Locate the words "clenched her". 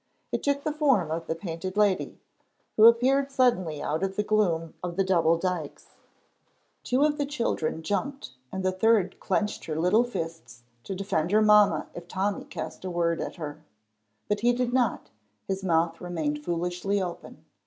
9.19-9.75